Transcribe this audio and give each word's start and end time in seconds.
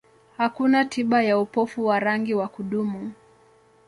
Hakuna 0.37 0.85
tiba 0.85 1.23
ya 1.23 1.39
upofu 1.39 1.85
wa 1.85 1.99
rangi 1.99 2.33
wa 2.33 2.47
kudumu. 2.47 3.11